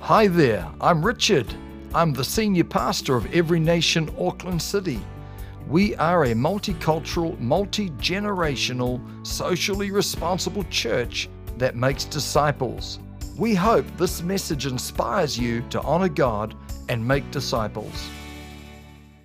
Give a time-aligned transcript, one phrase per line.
[0.00, 1.52] Hi there, I'm Richard.
[1.92, 5.00] I'm the senior pastor of Every Nation Auckland City.
[5.68, 13.00] We are a multicultural, multi generational, socially responsible church that makes disciples.
[13.36, 16.54] We hope this message inspires you to honor God
[16.88, 18.08] and make disciples.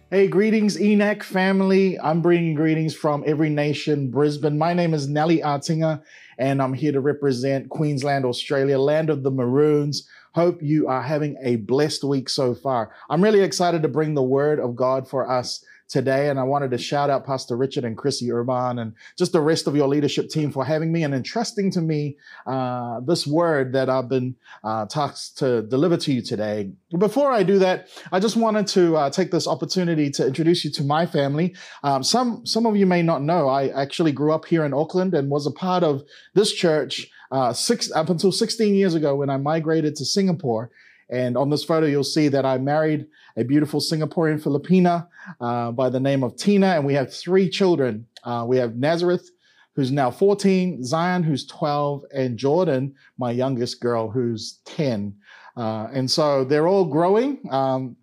[0.10, 2.00] Hey, greetings, ENAC family.
[2.00, 4.58] I'm bringing greetings from Every Nation Brisbane.
[4.58, 6.02] My name is Neli Atiga,
[6.38, 10.10] and I'm here to represent Queensland, Australia, land of the Maroons.
[10.36, 12.92] Hope you are having a blessed week so far.
[13.10, 16.30] I'm really excited to bring the word of God for us today.
[16.30, 19.68] And I wanted to shout out Pastor Richard and Chrissy Urban and just the rest
[19.68, 23.90] of your leadership team for having me and entrusting to me uh, this word that
[23.90, 26.72] I've been uh, tasked to deliver to you today.
[26.98, 30.72] Before I do that, I just wanted to uh, take this opportunity to introduce you
[30.72, 31.56] to my family.
[31.84, 35.14] Um, some some of you may not know I actually grew up here in Auckland
[35.14, 39.30] and was a part of this church uh, six up until 16 years ago when
[39.30, 40.70] I migrated to Singapore.
[41.14, 43.06] And on this photo, you'll see that I married
[43.38, 45.08] a beautiful Singaporean Filipina
[45.40, 48.08] uh, by the name of Tina, and we have three children.
[48.24, 49.30] Uh, we have Nazareth,
[49.76, 55.16] who's now 14, Zion, who's 12, and Jordan, my youngest girl, who's 10.
[55.56, 57.40] Uh, and so they're all growing.
[57.52, 57.96] Um,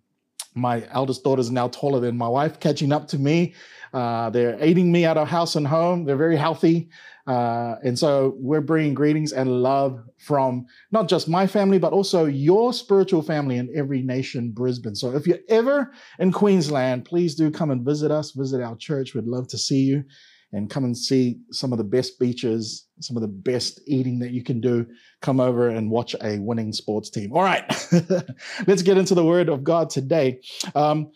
[0.55, 3.55] my eldest daughter is now taller than my wife, catching up to me.
[3.93, 6.05] Uh, they're aiding me out of house and home.
[6.05, 6.89] They're very healthy.
[7.31, 12.25] Uh, and so we're bringing greetings and love from not just my family, but also
[12.25, 14.95] your spiritual family in every nation, Brisbane.
[14.95, 19.15] So if you're ever in Queensland, please do come and visit us, visit our church.
[19.15, 20.03] We'd love to see you
[20.51, 24.31] and come and see some of the best beaches, some of the best eating that
[24.31, 24.85] you can do.
[25.21, 27.31] Come over and watch a winning sports team.
[27.31, 27.63] All right,
[28.67, 30.41] let's get into the word of God today.
[30.75, 31.11] Um,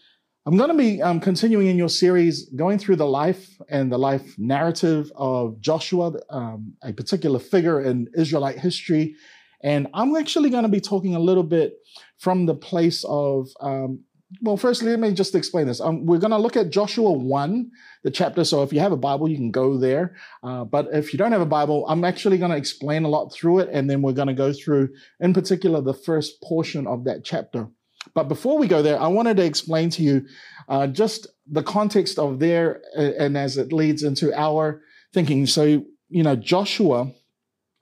[0.47, 3.97] I'm going to be um, continuing in your series, going through the life and the
[3.97, 9.16] life narrative of Joshua, um, a particular figure in Israelite history.
[9.63, 11.77] And I'm actually going to be talking a little bit
[12.19, 14.03] from the place of, um,
[14.43, 15.81] well, firstly, let me just explain this.
[15.81, 17.71] Um, we're going to look at Joshua 1,
[18.03, 18.43] the chapter.
[18.43, 20.16] So if you have a Bible, you can go there.
[20.44, 23.33] Uh, but if you don't have a Bible, I'm actually going to explain a lot
[23.33, 23.69] through it.
[23.72, 24.89] And then we're going to go through,
[25.19, 27.69] in particular, the first portion of that chapter.
[28.13, 30.25] But before we go there, I wanted to explain to you
[30.69, 34.81] uh, just the context of there and as it leads into our
[35.13, 35.45] thinking.
[35.47, 35.63] So,
[36.09, 37.11] you know, Joshua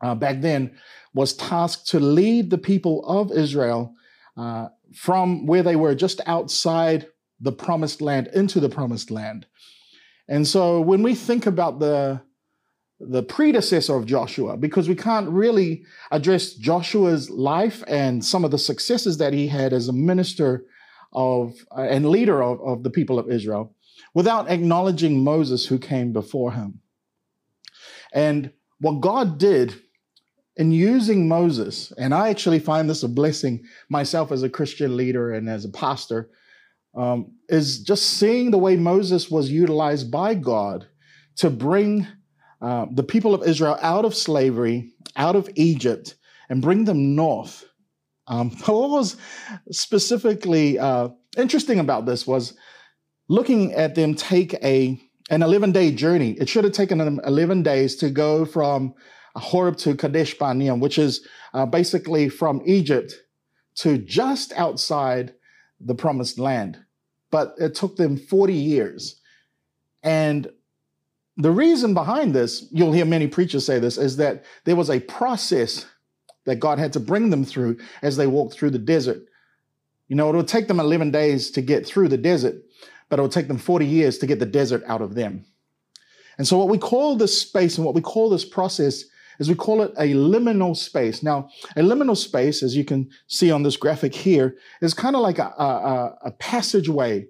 [0.01, 0.77] uh, back then
[1.13, 3.93] was tasked to lead the people of Israel
[4.37, 7.07] uh, from where they were just outside
[7.39, 9.45] the promised land into the promised land.
[10.27, 12.21] And so when we think about the
[12.99, 18.57] the predecessor of Joshua because we can't really address Joshua's life and some of the
[18.57, 20.65] successes that he had as a minister
[21.11, 23.75] of uh, and leader of, of the people of Israel
[24.13, 26.79] without acknowledging Moses who came before him.
[28.13, 29.75] And what God did
[30.55, 35.31] in using Moses, and I actually find this a blessing myself as a Christian leader
[35.31, 36.29] and as a pastor,
[36.95, 40.87] um, is just seeing the way Moses was utilized by God
[41.37, 42.07] to bring
[42.63, 46.15] uh, the people of Israel out of slavery, out of Egypt,
[46.49, 47.65] and bring them north.
[48.27, 49.17] Um, what was
[49.69, 52.55] specifically uh, interesting about this was
[53.27, 54.97] looking at them take a
[55.29, 56.31] an 11 day journey.
[56.39, 58.93] It should have taken them 11 days to go from
[59.35, 63.13] Horeb to Kadesh Barnea, which is uh, basically from Egypt
[63.75, 65.33] to just outside
[65.79, 66.77] the promised land.
[67.31, 69.19] But it took them 40 years.
[70.03, 70.49] And
[71.37, 74.99] the reason behind this, you'll hear many preachers say this, is that there was a
[74.99, 75.85] process
[76.45, 79.23] that God had to bring them through as they walked through the desert.
[80.07, 82.55] You know, it would take them 11 days to get through the desert,
[83.09, 85.45] but it would take them 40 years to get the desert out of them.
[86.37, 89.05] And so, what we call this space and what we call this process
[89.39, 91.23] is we call it a liminal space.
[91.23, 95.21] Now, a liminal space, as you can see on this graphic here, is kind of
[95.21, 97.27] like a, a, a passageway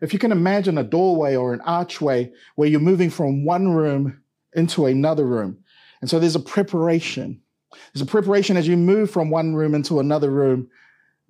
[0.00, 4.20] if you can imagine a doorway or an archway where you're moving from one room
[4.54, 5.58] into another room.
[6.00, 7.40] And so there's a preparation.
[7.92, 10.68] There's a preparation as you move from one room into another room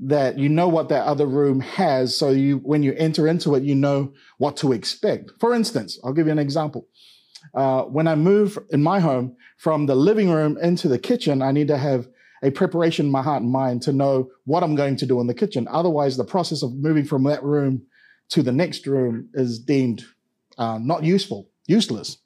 [0.00, 2.17] that you know what that other room has.
[2.17, 5.32] So you, when you enter into it, you know what to expect.
[5.41, 6.87] For instance, I'll give you an example.
[7.55, 11.52] Uh, when I move in my home from the living room into the kitchen, I
[11.52, 12.08] need to have
[12.43, 15.26] a preparation in my heart and mind to know what I'm going to do in
[15.26, 15.67] the kitchen.
[15.70, 17.87] Otherwise, the process of moving from that room
[18.31, 20.05] to the next room is deemed
[20.58, 22.19] uh, not useful, useless.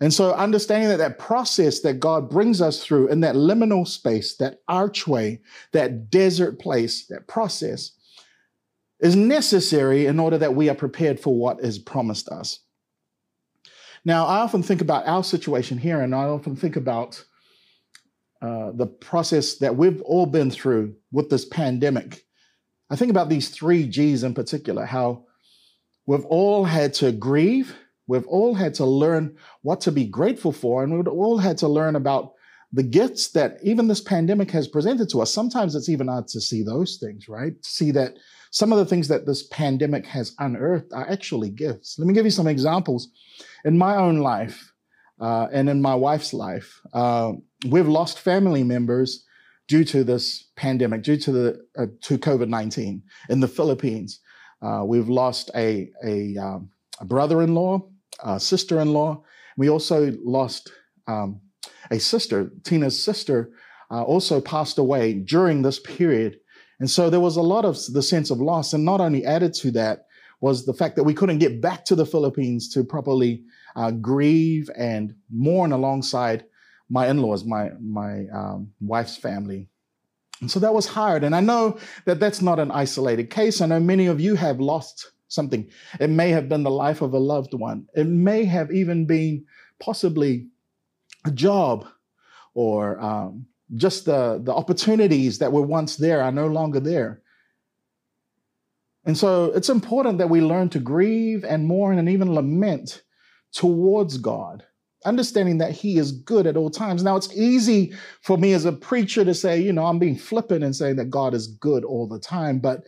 [0.00, 4.36] And so, understanding that that process that God brings us through in that liminal space,
[4.38, 5.40] that archway,
[5.72, 7.92] that desert place, that process
[8.98, 12.60] is necessary in order that we are prepared for what is promised us.
[14.04, 17.24] Now, I often think about our situation here, and I often think about
[18.40, 22.24] uh, the process that we've all been through with this pandemic,
[22.92, 25.24] I think about these three G's in particular, how
[26.06, 27.74] we've all had to grieve,
[28.06, 31.68] we've all had to learn what to be grateful for, and we've all had to
[31.68, 32.34] learn about
[32.70, 35.32] the gifts that even this pandemic has presented to us.
[35.32, 37.54] Sometimes it's even hard to see those things, right?
[37.62, 38.18] To see that
[38.50, 41.98] some of the things that this pandemic has unearthed are actually gifts.
[41.98, 43.08] Let me give you some examples.
[43.64, 44.70] In my own life
[45.18, 47.32] uh, and in my wife's life, uh,
[47.70, 49.24] we've lost family members
[49.68, 54.20] due to this pandemic, due to the uh, to COVID nineteen in the Philippines.
[54.60, 56.70] Uh, we've lost a a, um,
[57.00, 57.80] a brother-in-law,
[58.24, 59.22] a sister-in-law.
[59.56, 60.72] We also lost
[61.06, 61.40] um,
[61.90, 63.50] a sister, Tina's sister,
[63.90, 66.38] uh, also passed away during this period.
[66.80, 68.72] And so there was a lot of the sense of loss.
[68.72, 70.06] And not only added to that
[70.40, 73.42] was the fact that we couldn't get back to the Philippines to properly
[73.76, 76.44] uh, grieve and mourn alongside
[76.92, 79.68] my in-laws, my my um, wife's family.
[80.42, 81.24] And so that was hard.
[81.24, 83.60] And I know that that's not an isolated case.
[83.60, 85.70] I know many of you have lost something.
[86.00, 87.86] It may have been the life of a loved one.
[87.94, 89.46] It may have even been
[89.80, 90.48] possibly
[91.24, 91.86] a job
[92.54, 93.46] or um,
[93.76, 97.22] just the, the opportunities that were once there are no longer there.
[99.04, 103.02] And so it's important that we learn to grieve and mourn and even lament
[103.52, 104.64] towards God,
[105.04, 107.02] understanding that He is good at all times.
[107.02, 110.64] Now, it's easy for me as a preacher to say, you know, I'm being flippant
[110.64, 112.84] and saying that God is good all the time, but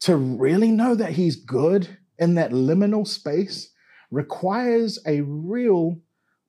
[0.00, 1.88] to really know that He's good
[2.18, 3.70] in that liminal space
[4.10, 6.00] requires a real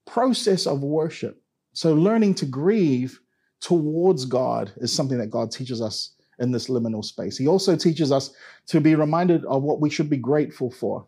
[0.06, 1.42] process of worship.
[1.74, 3.20] So, learning to grieve
[3.62, 7.38] towards God is something that God teaches us in this liminal space.
[7.38, 8.34] He also teaches us
[8.68, 11.06] to be reminded of what we should be grateful for.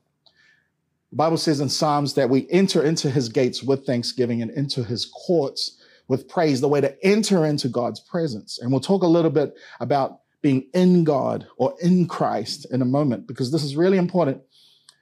[1.11, 4.83] The Bible says in Psalms that we enter into his gates with thanksgiving and into
[4.83, 5.77] his courts
[6.07, 8.59] with praise, the way to enter into God's presence.
[8.59, 12.85] And we'll talk a little bit about being in God or in Christ in a
[12.85, 14.41] moment, because this is really important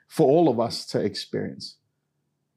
[0.07, 1.77] for all of us to experience.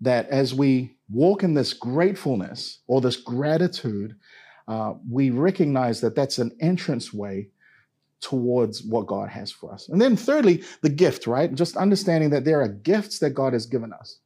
[0.01, 4.17] That as we walk in this gratefulness or this gratitude,
[4.67, 7.51] uh, we recognize that that's an entrance way
[8.23, 9.89] towards what God has for us.
[9.89, 11.53] And then, thirdly, the gift, right?
[11.55, 14.19] Just understanding that there are gifts that God has given us.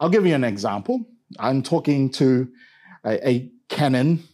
[0.00, 1.06] I'll give you an example.
[1.38, 2.48] I'm talking to
[3.04, 4.24] a, a Canon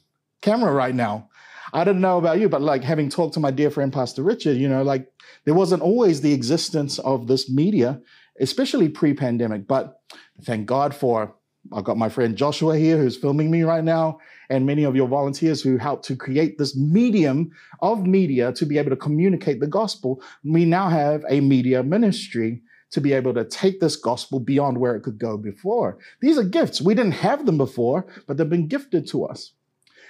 [0.41, 1.29] camera right now.
[1.73, 4.57] I don't know about you, but like having talked to my dear friend Pastor Richard,
[4.57, 5.13] you know, like
[5.45, 8.01] there wasn't always the existence of this media,
[8.41, 9.67] especially pre pandemic.
[9.67, 10.01] But
[10.43, 11.37] thank God for
[11.73, 14.19] I've got my friend Joshua here who's filming me right now,
[14.49, 18.79] and many of your volunteers who helped to create this medium of media to be
[18.79, 20.23] able to communicate the gospel.
[20.43, 24.97] We now have a media ministry to be able to take this gospel beyond where
[24.97, 25.99] it could go before.
[26.21, 26.81] These are gifts.
[26.81, 29.53] We didn't have them before, but they've been gifted to us.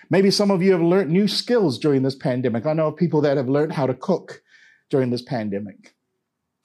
[0.09, 2.65] Maybe some of you have learned new skills during this pandemic.
[2.65, 4.43] I know of people that have learned how to cook
[4.89, 5.95] during this pandemic.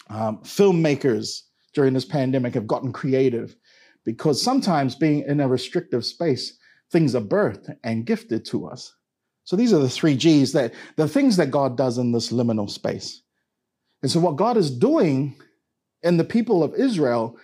[0.09, 1.41] Um, filmmakers
[1.73, 3.55] during this pandemic have gotten creative
[4.05, 6.57] because sometimes being in a restrictive space,
[6.91, 8.93] things are birthed and gifted to us.
[9.43, 12.69] So these are the three G's that the things that God does in this liminal
[12.69, 13.21] space.
[14.01, 15.35] And so what God is doing
[16.03, 17.37] in the people of Israel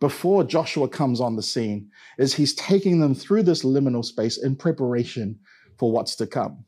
[0.00, 4.56] before Joshua comes on the scene is he's taking them through this liminal space in
[4.56, 5.38] preparation
[5.78, 6.64] for what's to come.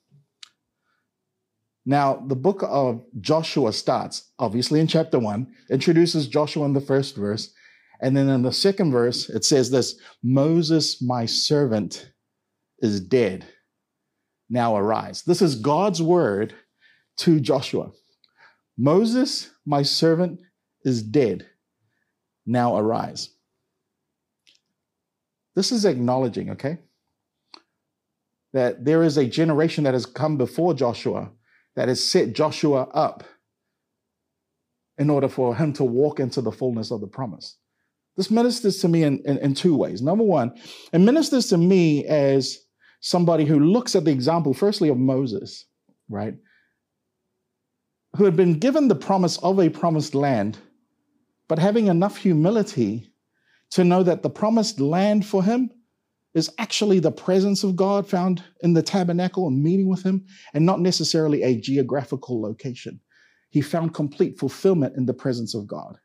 [1.85, 7.15] Now, the book of Joshua starts, obviously in chapter one, introduces Joshua in the first
[7.15, 7.53] verse,
[8.01, 12.13] and then in the second verse, it says this Moses, my servant,
[12.81, 13.47] is dead.
[14.49, 15.23] Now arise.
[15.23, 16.55] This is God's word
[17.19, 17.91] to Joshua.
[18.79, 20.41] Moses, my servant,
[20.85, 21.47] is dead.
[22.45, 23.31] Now arise.
[25.55, 26.79] This is acknowledging, okay,
[28.53, 31.31] that there is a generation that has come before Joshua
[31.75, 33.25] that has set Joshua up
[34.99, 37.57] in order for him to walk into the fullness of the promise.
[38.17, 40.01] This ministers to me in, in, in, two ways.
[40.01, 40.55] Number one,
[40.93, 42.59] it ministers to me as
[43.01, 45.67] somebody who looks at the example, firstly, of Moses,
[46.09, 46.35] right?
[48.17, 50.57] Who had been given the promise of a promised land,
[51.47, 53.13] but having enough humility
[53.73, 55.71] to know that the promised land for him
[56.35, 60.65] is actually the presence of God found in the tabernacle and meeting with him, and
[60.65, 63.01] not necessarily a geographical location.
[63.51, 65.99] He found complete fulfillment in the presence of God.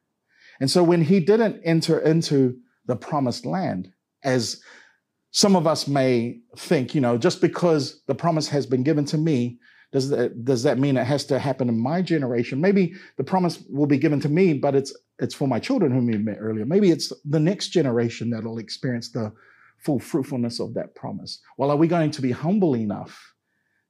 [0.62, 3.92] And so when he didn't enter into the promised land,
[4.24, 4.62] as
[5.32, 9.18] some of us may think, you know, just because the promise has been given to
[9.18, 9.60] me,
[9.92, 12.62] does that, does that mean it has to happen in my generation?
[12.62, 16.08] Maybe the promise will be given to me, but it's it's for my children whom
[16.08, 16.66] we met earlier.
[16.66, 19.34] Maybe it's the next generation that'll experience the
[19.82, 21.40] full fruitfulness of that promise?
[21.58, 23.34] Well, are we going to be humble enough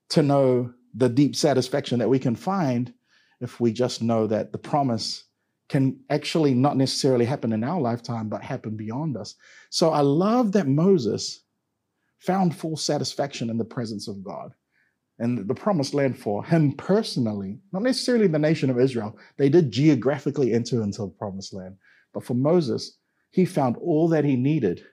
[0.09, 2.93] to know the deep satisfaction that we can find
[3.39, 5.25] if we just know that the promise
[5.71, 9.35] can actually not necessarily happen in our lifetime, but happen beyond us?
[9.69, 11.45] So I love that Moses
[12.19, 14.51] found full satisfaction in the presence of God
[15.19, 19.17] and the promised land for him personally, not necessarily the nation of Israel.
[19.37, 21.77] They did geographically enter into the promised land.
[22.13, 22.97] But for Moses,
[23.29, 24.83] he found all that he needed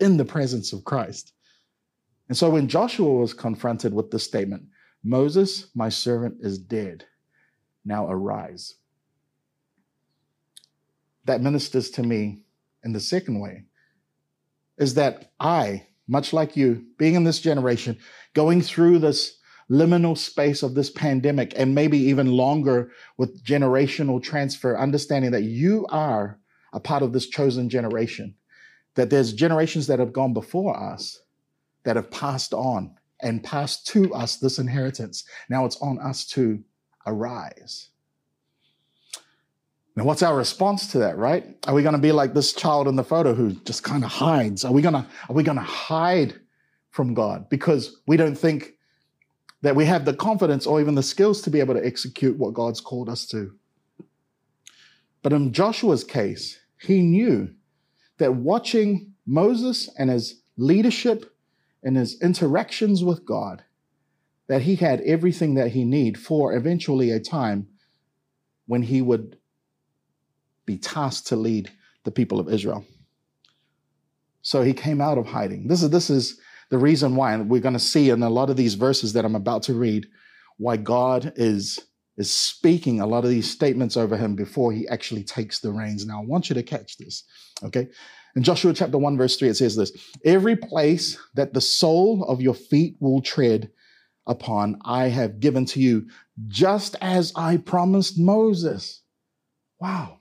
[0.00, 1.34] in the presence of Christ.
[2.28, 4.64] And so when Joshua was confronted with this statement,
[5.04, 7.04] Moses, my servant, is dead.
[7.84, 8.74] Now arise.
[11.30, 12.42] That ministers to me
[12.82, 13.62] in the second way
[14.78, 17.98] is that I, much like you, being in this generation,
[18.34, 19.38] going through this
[19.70, 25.86] liminal space of this pandemic and maybe even longer with generational transfer, understanding that you
[25.90, 26.40] are
[26.72, 28.34] a part of this chosen generation,
[28.96, 31.22] that there's generations that have gone before us
[31.84, 35.22] that have passed on and passed to us this inheritance.
[35.48, 36.64] Now it's on us to
[37.06, 37.90] arise.
[40.00, 41.44] Now, what's our response to that, right?
[41.66, 44.10] Are we going to be like this child in the photo who just kind of
[44.10, 44.64] hides?
[44.64, 46.40] Are we going to are we going to hide
[46.88, 48.76] from God because we don't think
[49.60, 52.54] that we have the confidence or even the skills to be able to execute what
[52.54, 53.52] God's called us to?
[55.20, 57.50] But in Joshua's case, he knew
[58.16, 61.30] that watching Moses and his leadership
[61.82, 63.64] and his interactions with God,
[64.46, 67.68] that he had everything that he need for eventually a time
[68.66, 69.36] when he would
[70.66, 71.70] be tasked to lead
[72.04, 72.84] the people of Israel.
[74.42, 75.68] So he came out of hiding.
[75.68, 76.40] This is this is
[76.70, 79.24] the reason why, and we're going to see in a lot of these verses that
[79.24, 80.06] I'm about to read,
[80.56, 81.78] why God is
[82.16, 86.04] is speaking a lot of these statements over him before he actually takes the reins.
[86.04, 87.24] Now, I want you to catch this,
[87.62, 87.88] okay?
[88.36, 89.92] In Joshua chapter 1, verse 3, it says this
[90.24, 93.70] Every place that the sole of your feet will tread
[94.26, 96.08] upon, I have given to you,
[96.46, 99.02] just as I promised Moses.
[99.80, 100.19] Wow.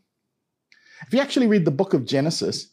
[1.08, 2.72] If you actually read the book of Genesis,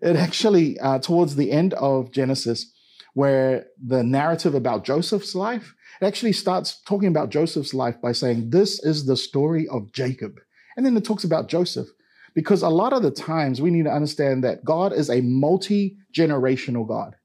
[0.00, 2.72] it actually, uh, towards the end of Genesis,
[3.14, 8.50] where the narrative about Joseph's life it actually starts talking about Joseph's life by saying,
[8.50, 10.40] This is the story of Jacob.
[10.76, 11.88] And then it talks about Joseph.
[12.34, 15.96] Because a lot of the times we need to understand that God is a multi
[16.14, 17.16] generational God.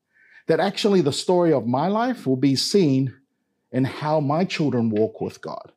[0.47, 3.13] That actually the story of my life will be seen
[3.71, 5.73] in how my children walk with God.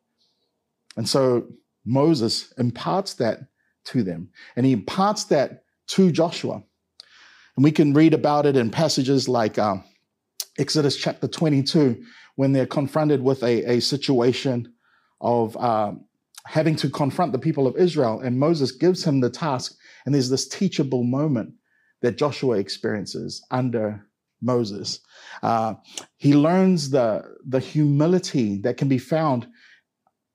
[0.95, 1.47] And so
[1.85, 3.39] Moses imparts that
[3.85, 6.63] to them, and he imparts that to Joshua.
[7.55, 9.83] And we can read about it in passages like um,
[10.57, 12.03] Exodus chapter 22,
[12.35, 14.73] when they're confronted with a, a situation
[15.21, 16.05] of um,
[16.45, 18.19] having to confront the people of Israel.
[18.19, 19.75] And Moses gives him the task.
[20.05, 21.53] And there's this teachable moment
[22.01, 24.05] that Joshua experiences under
[24.41, 24.99] Moses.
[25.41, 25.75] Uh,
[26.17, 29.47] he learns the, the humility that can be found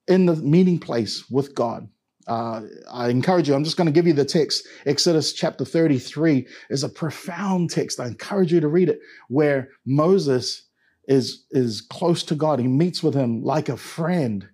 [0.07, 1.87] in the meeting place with God.
[2.27, 2.61] Uh,
[2.91, 4.67] I encourage you, I'm just going to give you the text.
[4.85, 7.99] Exodus chapter 33 is a profound text.
[7.99, 10.67] I encourage you to read it, where Moses
[11.07, 12.59] is, is close to God.
[12.59, 14.47] He meets with him like a friend.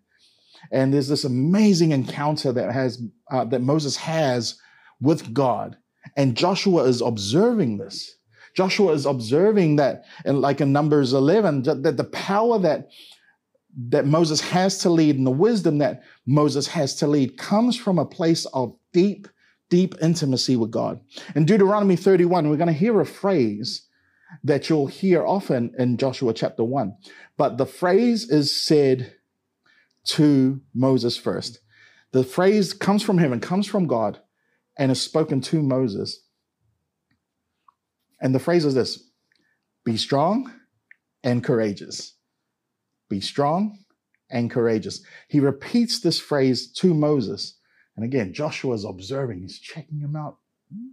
[0.72, 4.60] And there's this amazing encounter that has uh, that Moses has
[5.00, 5.78] with God.
[6.16, 8.18] And Joshua is observing this.
[8.56, 12.90] Joshua is observing that, and like in Numbers 11, that the power that
[13.90, 18.00] that Moses has to lead and the wisdom that Moses has to lead comes from
[18.00, 19.28] a place of deep,
[19.70, 21.00] deep intimacy with God.
[21.36, 23.88] In Deuteronomy 31, we're going to hear a phrase
[24.44, 26.96] that you'll hear often in Joshua chapter 1.
[27.38, 29.14] But the phrase is said
[30.06, 31.60] to Moses first.
[32.12, 34.20] The phrase comes from heaven, comes from God,
[34.78, 36.24] and is spoken to Moses.
[38.20, 39.12] And the phrase is this
[39.84, 40.52] be strong
[41.24, 42.17] and courageous.
[43.10, 43.80] Be strong
[44.30, 45.02] and courageous.
[45.28, 47.56] He repeats this phrase to Moses.
[47.96, 50.38] And again, Joshua is observing, he's checking him out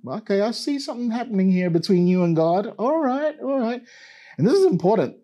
[0.06, 2.75] okay, I see something happening here between you and God.
[2.78, 3.83] All right, all right.
[4.38, 5.16] And this is important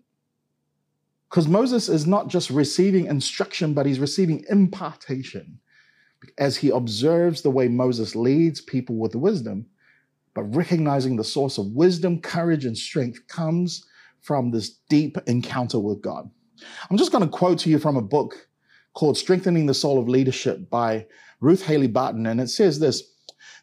[1.28, 5.58] because Moses is not just receiving instruction, but he's receiving impartation
[6.38, 9.66] as he observes the way Moses leads people with wisdom.
[10.34, 13.84] But recognizing the source of wisdom, courage, and strength comes
[14.20, 16.30] from this deep encounter with God.
[16.90, 18.48] I'm just going to quote to you from a book
[18.94, 21.06] called Strengthening the Soul of Leadership by
[21.40, 22.26] Ruth Haley Barton.
[22.26, 23.02] And it says this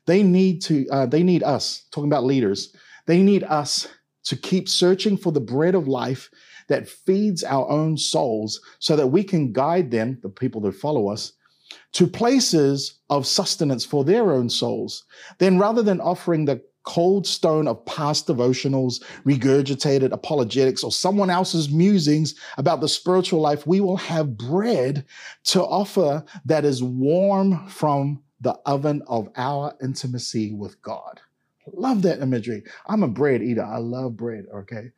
[0.05, 2.73] they need to, uh, they need us, talking about leaders,
[3.05, 3.87] they need us
[4.23, 6.29] to keep searching for the bread of life
[6.67, 11.07] that feeds our own souls so that we can guide them, the people that follow
[11.07, 11.33] us,
[11.93, 15.05] to places of sustenance for their own souls.
[15.39, 21.69] Then rather than offering the cold stone of past devotionals, regurgitated apologetics, or someone else's
[21.69, 25.03] musings about the spiritual life, we will have bread
[25.43, 31.19] to offer that is warm from the oven of our intimacy with God.
[31.73, 32.63] Love that imagery.
[32.87, 33.65] I'm a bread eater.
[33.65, 34.91] I love bread, okay?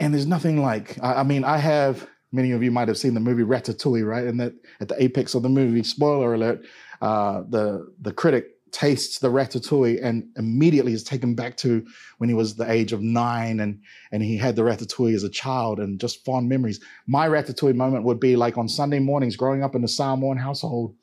[0.00, 3.12] And there's nothing like, I, I mean, I have, many of you might have seen
[3.12, 4.26] the movie Ratatouille, right?
[4.26, 6.64] And that at the apex of the movie, spoiler alert,
[7.02, 11.86] uh, the, the critic tastes the ratatouille and immediately is taken back to
[12.18, 13.80] when he was the age of nine and
[14.12, 16.80] and he had the ratatouille as a child and just fond memories.
[17.06, 20.94] My ratatouille moment would be like on Sunday mornings growing up in the Samoan household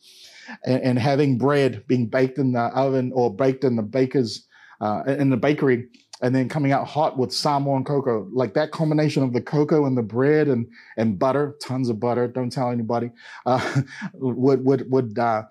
[0.65, 4.45] and, and having bread being baked in the oven or baked in the baker's
[4.81, 5.87] uh, in the bakery
[6.23, 9.97] and then coming out hot with Samoan cocoa, like that combination of the cocoa and
[9.97, 10.67] the bread and
[10.97, 12.27] and butter, tons of butter.
[12.27, 13.11] Don't tell anybody.
[13.45, 13.81] Uh,
[14.13, 15.43] would would would uh,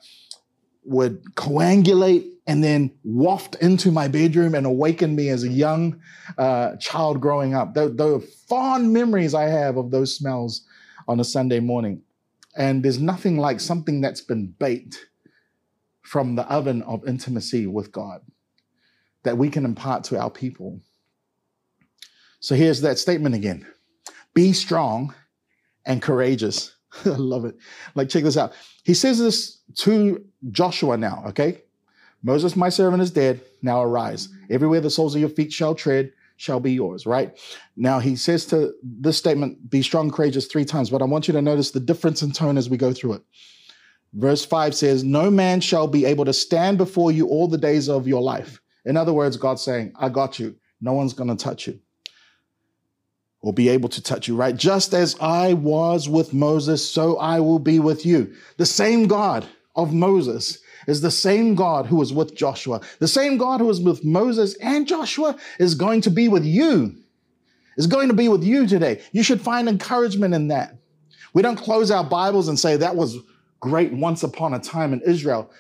[0.85, 6.01] would coagulate and then waft into my bedroom and awaken me as a young
[6.39, 7.75] uh, child growing up.
[7.75, 10.67] The, the fond memories I have of those smells
[11.07, 12.03] on a Sunday morning.
[12.57, 15.07] And there's nothing like something that's been baked
[16.03, 18.21] from the oven of intimacy with God
[19.23, 20.81] that we can impart to our people.
[22.41, 23.67] So here's that statement again
[24.35, 25.15] be strong
[25.87, 26.75] and courageous.
[27.05, 27.57] I love it.
[27.95, 28.53] Like, check this out.
[28.85, 31.63] He says this to Joshua now, okay?
[32.23, 33.41] Moses, my servant, is dead.
[33.63, 34.29] Now arise.
[34.51, 37.39] Everywhere the soles of your feet shall tread shall be yours, right?
[37.77, 41.33] Now he says to this statement, be strong, courageous three times, but I want you
[41.33, 43.23] to notice the difference in tone as we go through it.
[44.15, 47.89] Verse five says, No man shall be able to stand before you all the days
[47.89, 48.61] of your life.
[48.85, 50.57] In other words, God's saying, I got you.
[50.81, 51.81] No one's going to touch you
[53.43, 54.57] or be able to touch you, right?
[54.57, 58.33] Just as I was with Moses, so I will be with you.
[58.57, 62.81] The same God of Moses is the same God who was with Joshua.
[63.01, 66.97] The same God who was with Moses and Joshua is going to be with you.
[67.77, 69.01] Is going to be with you today.
[69.13, 70.77] You should find encouragement in that.
[71.33, 73.17] We don't close our Bibles and say that was
[73.61, 75.51] great once upon a time in Israel.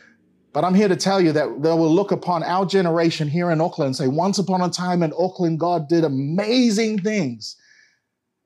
[0.52, 3.60] But I'm here to tell you that they will look upon our generation here in
[3.60, 7.56] Auckland and say, once upon a time in Auckland, God did amazing things.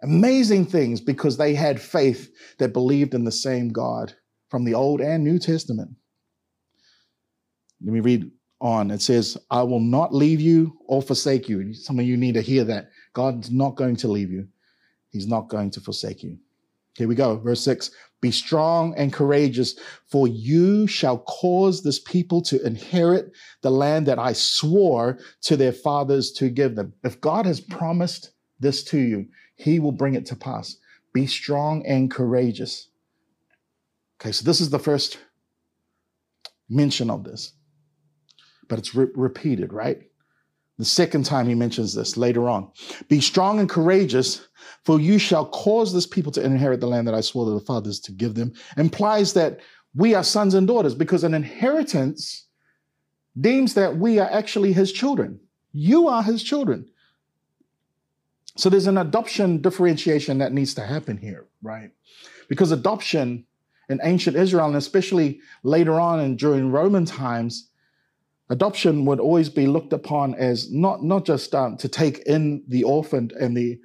[0.03, 4.15] Amazing things because they had faith that believed in the same God
[4.49, 5.91] from the Old and New Testament.
[7.85, 8.31] Let me read
[8.61, 8.91] on.
[8.91, 11.75] It says, I will not leave you or forsake you.
[11.75, 12.91] Some of you need to hear that.
[13.13, 14.49] God's not going to leave you,
[15.11, 16.39] He's not going to forsake you.
[16.97, 17.37] Here we go.
[17.37, 19.79] Verse six Be strong and courageous,
[20.11, 23.33] for you shall cause this people to inherit
[23.63, 26.95] the land that I swore to their fathers to give them.
[27.05, 30.77] If God has promised this to you, He will bring it to pass.
[31.13, 32.89] Be strong and courageous.
[34.21, 35.19] Okay, so this is the first
[36.69, 37.53] mention of this,
[38.69, 40.03] but it's re- repeated, right?
[40.79, 42.71] The second time he mentions this later on.
[43.09, 44.47] Be strong and courageous,
[44.85, 47.65] for you shall cause this people to inherit the land that I swore to the
[47.65, 48.53] fathers to give them.
[48.77, 49.61] Implies that
[49.95, 52.47] we are sons and daughters because an inheritance
[53.41, 55.41] deems that we are actually his children.
[55.73, 56.87] You are his children.
[58.57, 61.91] So there's an adoption differentiation that needs to happen here, right?
[62.49, 63.47] Because adoption
[63.89, 67.69] in ancient Israel, and especially later on and during Roman times,
[68.49, 72.83] adoption would always be looked upon as not, not just um, to take in the
[72.85, 73.79] orphaned and the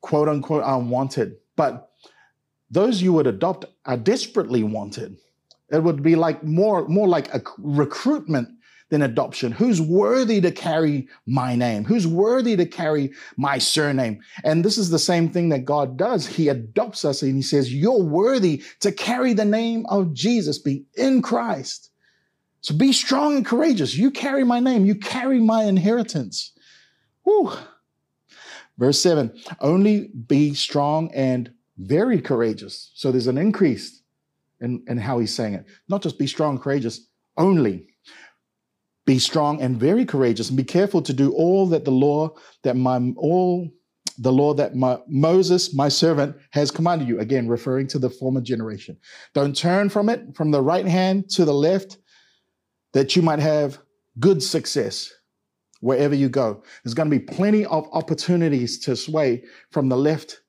[0.00, 1.90] quote unquote unwanted, but
[2.70, 5.16] those you would adopt are desperately wanted.
[5.70, 8.48] It would be like more, more like a recruitment
[8.94, 9.50] than adoption?
[9.50, 11.84] Who's worthy to carry my name?
[11.84, 14.20] Who's worthy to carry my surname?
[14.44, 16.28] And this is the same thing that God does.
[16.28, 20.84] He adopts us and he says, You're worthy to carry the name of Jesus, be
[20.94, 21.90] in Christ.
[22.60, 23.96] So be strong and courageous.
[23.96, 26.52] You carry my name, you carry my inheritance.
[27.24, 27.50] Whew.
[28.78, 32.92] Verse 7 only be strong and very courageous.
[32.94, 34.02] So there's an increase
[34.60, 35.66] in, in how he's saying it.
[35.88, 37.88] Not just be strong and courageous, only.
[39.06, 42.30] Be strong and very courageous, and be careful to do all that the law
[42.62, 43.68] that my all
[44.18, 47.18] the law that my, Moses, my servant, has commanded you.
[47.18, 48.96] Again, referring to the former generation.
[49.34, 51.98] Don't turn from it from the right hand to the left,
[52.92, 53.78] that you might have
[54.20, 55.12] good success
[55.80, 56.62] wherever you go.
[56.82, 60.40] There's going to be plenty of opportunities to sway from the left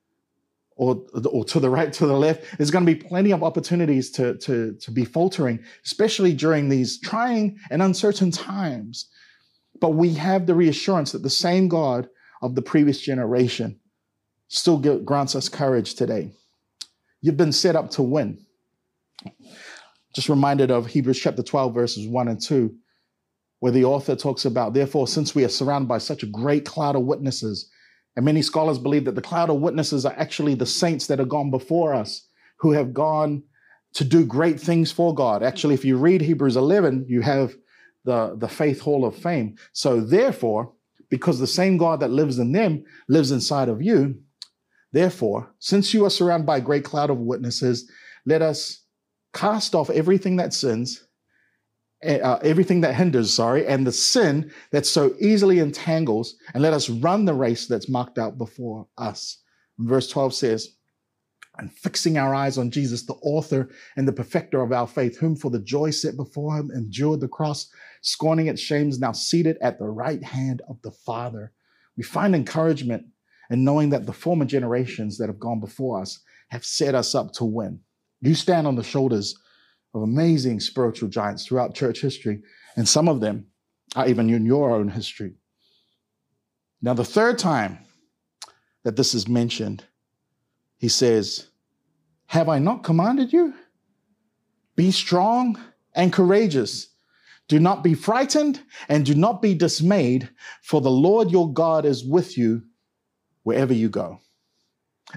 [0.76, 4.12] or, or to the right, to the left, there's going to be plenty of opportunities
[4.12, 9.10] to, to, to be faltering, especially during these trying and uncertain times.
[9.80, 12.10] But we have the reassurance that the same God
[12.42, 13.80] of the previous generation
[14.48, 16.32] still grants us courage today.
[17.22, 18.46] You've been set up to win.
[20.14, 22.74] Just reminded of Hebrews chapter 12, verses 1 and 2.
[23.60, 26.96] where the author talks about, therefore, since we are surrounded by such a great cloud
[26.96, 27.70] of witnesses,
[28.16, 31.30] and many scholars believe that the cloud of witnesses are actually the saints that have
[31.30, 33.44] gone before us, who have gone
[33.94, 35.44] to do great things for God.
[35.44, 37.56] Actually, if you read Hebrews 11, you have
[38.04, 39.58] the, the faith hall of fame.
[39.74, 40.74] So, therefore,
[41.10, 44.20] because the same God that lives in them lives inside of you,
[44.92, 47.90] therefore, since you are surrounded by a great cloud of witnesses,
[48.26, 48.84] let us
[49.34, 51.06] cast off everything that sins,
[52.06, 56.90] uh, everything that hinders, sorry, and the sin that so easily entangles, and let us
[56.90, 59.40] run the race that's marked out before us.
[59.78, 60.76] Verse 12 says,
[61.58, 65.36] and fixing our eyes on Jesus, the author and the perfecter of our faith, whom
[65.36, 67.70] for the joy set before him endured the cross,
[68.02, 71.54] scorning its shames, now seated at the right hand of the Father.
[71.98, 73.06] We find encouragement
[73.50, 77.32] in knowing that the former generations that have gone before us have set us up
[77.34, 77.80] to win.
[78.22, 79.36] You stand on the shoulders
[79.96, 82.42] of amazing spiritual giants throughout church history,
[82.76, 83.48] and some of them
[83.96, 85.34] are even in your own history.
[86.82, 87.80] Now, the third time
[88.84, 89.86] that this is mentioned,
[90.78, 91.48] he says,
[92.28, 93.54] Have I not commanded you?
[94.76, 95.58] Be strong
[95.96, 96.90] and courageous.
[97.48, 100.30] Do not be frightened and do not be dismayed,
[100.62, 102.64] for the Lord your God is with you
[103.44, 104.20] wherever you go.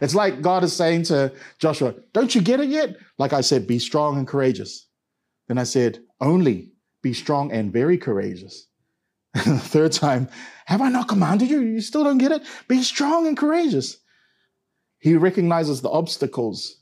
[0.02, 2.96] It's like God is saying to Joshua, Don't you get it yet?
[3.18, 4.86] Like I said, be strong and courageous.
[5.48, 6.72] Then I said, Only
[7.02, 8.66] be strong and very courageous.
[9.34, 10.28] the third time,
[10.66, 11.60] Have I not commanded you?
[11.60, 12.42] You still don't get it?
[12.68, 13.98] Be strong and courageous.
[14.98, 16.80] He recognizes the obstacles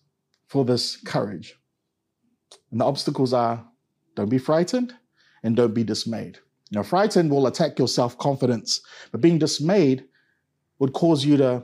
[0.49, 1.55] for this courage.
[2.71, 3.65] And the obstacles are
[4.15, 4.95] don't be frightened
[5.43, 6.39] and don't be dismayed.
[6.73, 8.81] Now, frightened will attack your self confidence,
[9.13, 10.05] but being dismayed
[10.79, 11.63] would cause you to,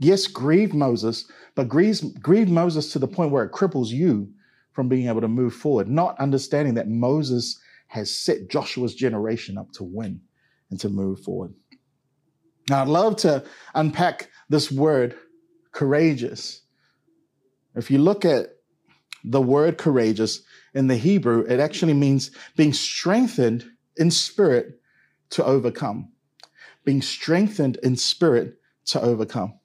[0.00, 4.28] yes, grieve Moses, but grieve, grieve Moses to the point where it cripples you
[4.72, 9.70] from being able to move forward, not understanding that Moses has set Joshua's generation up
[9.72, 10.20] to win
[10.70, 11.54] and to move forward.
[12.68, 15.16] Now, I'd love to unpack this word
[15.72, 16.62] courageous.
[17.74, 18.56] If you look at
[19.24, 20.42] the word courageous
[20.74, 23.64] in the Hebrew, it actually means being strengthened
[23.96, 24.80] in spirit
[25.30, 26.12] to overcome.
[26.84, 29.59] Being strengthened in spirit to overcome.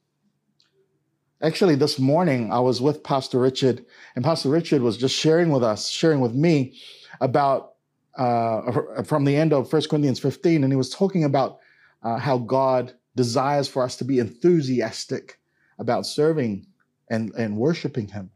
[1.45, 5.63] Actually, this morning I was with Pastor Richard, and Pastor Richard was just sharing with
[5.63, 6.73] us, sharing with me
[7.21, 7.73] about
[8.17, 11.59] uh, from the end of 1 Corinthians 15, and he was talking about
[12.01, 15.39] uh, how God desires for us to be enthusiastic
[15.77, 16.65] about serving
[17.11, 18.31] and, and worshiping Him.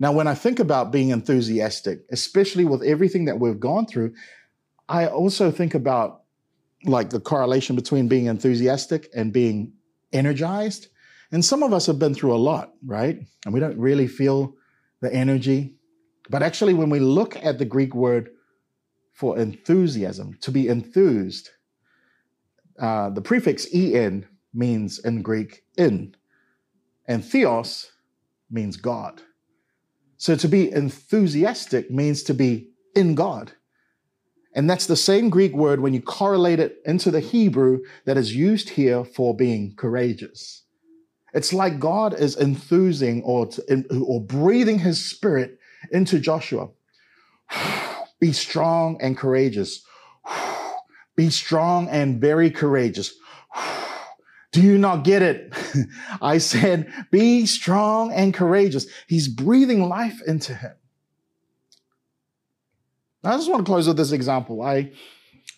[0.00, 4.12] Now, when I think about being enthusiastic, especially with everything that we've gone through,
[4.88, 6.22] I also think about
[6.84, 9.72] like the correlation between being enthusiastic and being
[10.12, 10.88] energized.
[11.34, 13.18] And some of us have been through a lot, right?
[13.44, 14.54] And we don't really feel
[15.00, 15.74] the energy.
[16.30, 18.30] But actually, when we look at the Greek word
[19.12, 21.50] for enthusiasm, to be enthused,
[22.78, 26.14] uh, the prefix en means in Greek in.
[27.08, 27.90] And theos
[28.48, 29.20] means God.
[30.16, 33.50] So to be enthusiastic means to be in God.
[34.54, 38.36] And that's the same Greek word when you correlate it into the Hebrew that is
[38.36, 40.63] used here for being courageous.
[41.34, 43.50] It's like God is enthusing or,
[43.90, 45.58] or breathing his spirit
[45.90, 46.68] into Joshua.
[48.20, 49.84] Be strong and courageous.
[51.16, 53.14] Be strong and very courageous.
[54.52, 55.52] Do you not get it?
[56.22, 58.86] I said, be strong and courageous.
[59.08, 60.74] He's breathing life into him.
[63.24, 64.62] I just want to close with this example.
[64.62, 64.92] I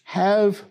[0.04, 0.62] have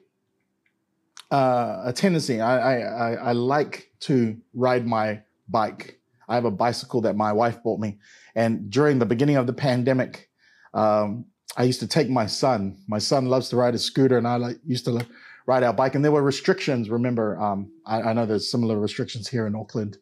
[1.32, 6.00] uh, a tendency, I, I, I, like to ride my bike.
[6.28, 7.98] I have a bicycle that my wife bought me.
[8.36, 10.30] And during the beginning of the pandemic,
[10.74, 11.26] um,
[11.58, 12.78] I used to take my son.
[12.88, 15.06] My son loves to ride a scooter, and I like, used to
[15.46, 15.96] ride our bike.
[15.96, 16.90] And there were restrictions.
[16.90, 19.98] Remember, um, I, I, know there's similar restrictions here in Auckland,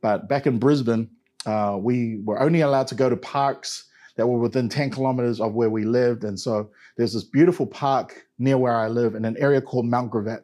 [0.00, 1.10] but back in Brisbane,
[1.46, 3.84] uh, we were only allowed to go to parks
[4.16, 6.24] that were within 10 kilometers of where we lived.
[6.24, 10.12] And so there's this beautiful park near where I live in an area called Mount
[10.12, 10.42] Gravatt.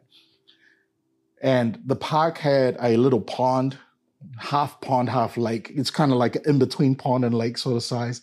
[1.41, 3.77] And the park had a little pond,
[4.37, 5.71] half pond, half lake.
[5.75, 8.21] It's kind of like in between pond and lake sort of size.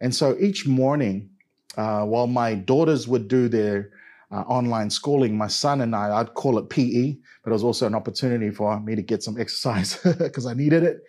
[0.00, 1.30] And so each morning,
[1.76, 3.90] uh, while my daughters would do their
[4.30, 7.86] uh, online schooling, my son and I, I'd call it PE, but it was also
[7.86, 11.02] an opportunity for me to get some exercise because I needed it.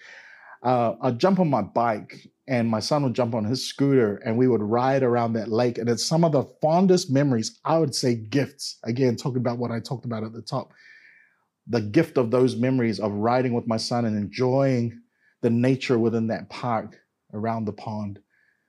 [0.63, 4.38] Uh, I'd jump on my bike and my son would jump on his scooter and
[4.38, 5.78] we would ride around that lake.
[5.78, 8.78] And it's some of the fondest memories, I would say gifts.
[8.84, 10.74] Again, talking about what I talked about at the top.
[11.70, 15.00] The gift of those memories of riding with my son and enjoying
[15.42, 17.00] the nature within that park
[17.34, 18.20] around the pond,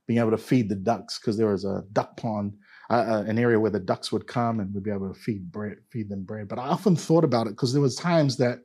[0.07, 2.53] being able to feed the ducks because there was a duck pond
[2.91, 5.77] uh, an area where the ducks would come and we'd be able to feed bread,
[5.91, 6.49] feed them bread.
[6.49, 8.59] But I often thought about it because there was times that,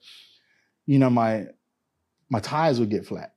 [0.87, 1.45] you know, my
[2.29, 3.35] my tires would get flat,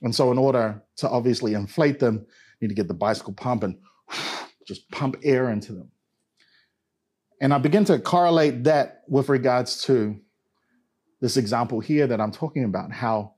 [0.00, 2.26] and so in order to obviously inflate them,
[2.58, 3.76] you need to get the bicycle pump and
[4.66, 5.90] just pump air into them.
[7.40, 10.20] And I begin to correlate that with regards to
[11.20, 13.34] this example here that I'm talking about, how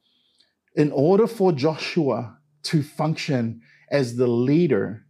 [0.74, 3.60] in order for Joshua to function
[3.90, 5.04] as the leader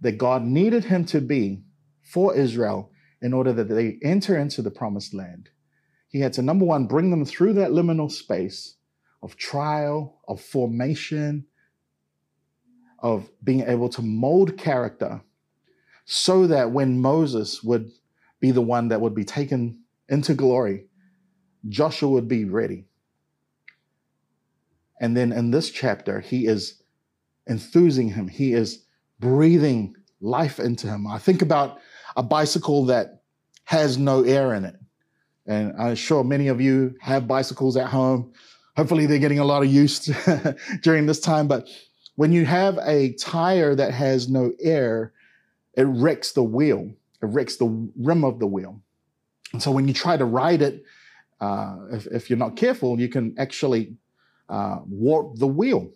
[0.00, 1.64] that God needed him to be
[2.02, 5.48] for Israel in order that they enter into the promised land,
[6.08, 8.76] he had to, number one, bring them through that liminal space
[9.22, 11.46] of trial, of formation,
[12.98, 15.22] of being able to mold character
[16.04, 17.90] so that when Moses would
[18.42, 19.78] be the one that would be taken
[20.08, 20.88] into glory,
[21.68, 22.84] Joshua would be ready.
[25.00, 26.82] And then in this chapter, he is
[27.48, 28.84] enthusing him, he is
[29.18, 31.06] breathing life into him.
[31.06, 31.78] I think about
[32.16, 33.22] a bicycle that
[33.64, 34.76] has no air in it.
[35.46, 38.32] And I'm sure many of you have bicycles at home.
[38.76, 40.10] Hopefully, they're getting a lot of use
[40.82, 41.48] during this time.
[41.48, 41.68] But
[42.16, 45.12] when you have a tire that has no air,
[45.74, 48.80] it wrecks the wheel, it wrecks the rim of the wheel.
[49.52, 50.84] And so when you try to ride it,
[51.40, 53.96] uh, if, if, you're not careful, you can actually
[54.48, 55.90] uh, warp the wheel.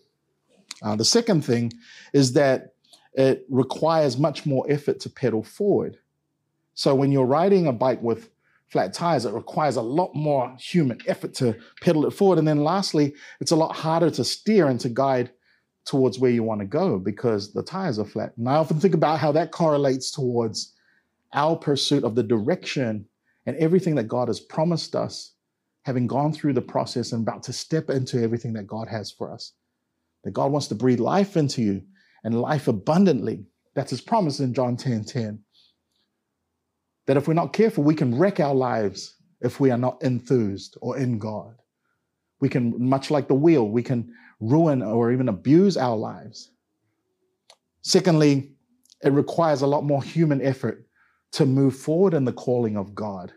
[0.83, 1.73] Uh, the second thing
[2.13, 2.75] is that
[3.15, 5.99] it requires much more effort to pedal forward.
[6.75, 8.29] So when you're riding a bike with
[8.69, 12.39] flat tires, it requires a lot more human effort to pedal it forward.
[12.39, 15.31] And then lastly, it's a lot harder to steer and to guide
[15.87, 18.33] towards where you want to go because the tires are flat.
[18.37, 20.75] And I often think about how that correlates towards
[21.33, 23.07] our pursuit of the direction
[23.47, 25.35] and everything that God has promised us,
[25.85, 29.33] having gone through the process and about to step into everything that God has for
[29.33, 29.53] us.
[30.25, 31.83] That God wants to breathe life into you
[32.25, 33.47] and life abundantly.
[33.75, 35.39] That's his promise in John 10 10.
[37.07, 40.77] That if we're not careful, we can wreck our lives if we are not enthused
[40.81, 41.55] or in God.
[42.41, 46.51] We can, much like the wheel, we can ruin or even abuse our lives.
[47.83, 48.53] Secondly,
[49.05, 50.86] it requires a lot more human effort
[51.37, 53.31] to move forward in the calling of God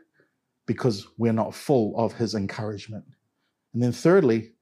[0.65, 3.03] because we're not full of His encouragement.
[3.73, 4.53] And then thirdly,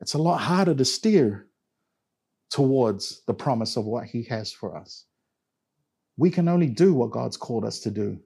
[0.00, 1.48] it's a lot harder to steer
[2.50, 5.06] towards the promise of what He has for us.
[6.16, 8.20] We can only do what God's called us to do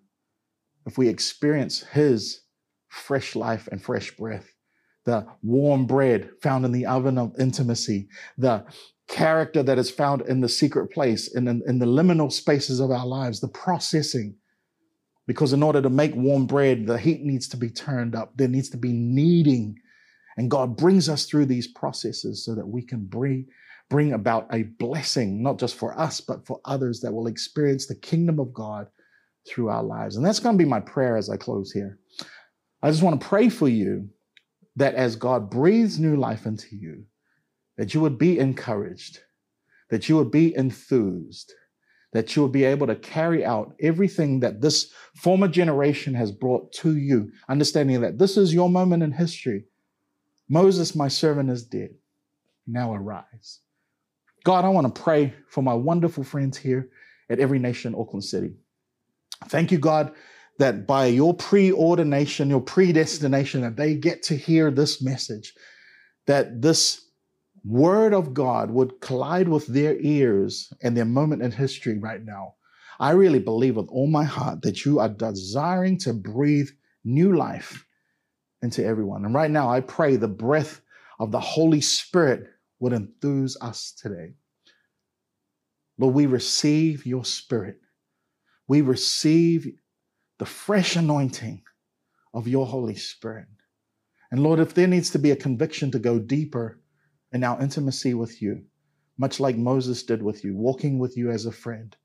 [0.85, 2.43] if we experience His
[2.89, 4.53] fresh life and fresh breath
[5.09, 8.63] the warm bread found in the oven of intimacy, the
[9.09, 12.91] character that is found in the secret place, in, in, in the liminal spaces of
[12.91, 14.37] our lives, the processing.
[15.29, 18.33] Because in order to make warm bread, the heat needs to be turned up.
[18.37, 19.79] There needs to be kneading.
[20.39, 23.47] And God brings us through these processes so that we can bring,
[23.91, 27.95] bring about a blessing, not just for us, but for others that will experience the
[27.95, 28.89] kingdom of God
[29.47, 30.17] through our lives.
[30.17, 31.99] And that's going to be my prayer as I close here.
[32.83, 34.09] I just want to pray for you
[34.77, 37.05] that as God breathes new life into you,
[37.77, 39.21] that you would be encouraged,
[39.91, 41.53] that you would be enthused,
[42.13, 46.73] that you will be able to carry out everything that this former generation has brought
[46.73, 49.65] to you, understanding that this is your moment in history.
[50.49, 51.91] Moses, my servant, is dead.
[52.67, 53.61] Now arise.
[54.45, 56.89] God, I want to pray for my wonderful friends here
[57.29, 58.55] at Every Nation, Auckland City.
[59.49, 60.13] Thank you, God,
[60.59, 65.53] that by your preordination, your predestination, that they get to hear this message,
[66.27, 67.08] that this
[67.65, 72.55] word of God would collide with their ears and their moment in history right now.
[73.01, 76.69] I really believe with all my heart that you are desiring to breathe
[77.05, 77.87] new life
[78.63, 79.25] into everyone.
[79.25, 80.81] And right now, I pray the breath
[81.21, 82.49] of the Holy Spirit
[82.81, 84.35] would enthuse us today.
[85.99, 87.81] Lord, we receive your spirit.
[88.67, 89.67] We receive
[90.39, 91.63] the fresh anointing
[92.35, 93.47] of your Holy Spirit.
[94.31, 96.81] And Lord, if there needs to be a conviction to go deeper
[97.33, 98.63] in our intimacy with you,
[99.19, 101.97] much like Moses did with you, walking with you as a friend,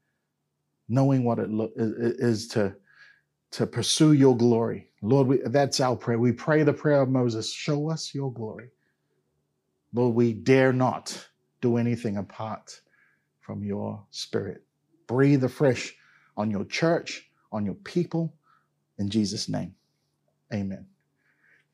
[0.90, 2.76] knowing what it lo- is to,
[3.52, 4.90] to pursue your glory.
[5.02, 6.20] Lord, we, that's our prayer.
[6.20, 8.70] We pray the prayer of Moses show us your glory.
[9.94, 11.28] Lord, we dare not
[11.62, 12.82] do anything apart
[13.42, 14.64] from your spirit.
[15.08, 15.96] Breathe afresh
[16.36, 18.34] on your church, on your people.
[18.98, 19.76] In Jesus' name,
[20.54, 20.88] amen.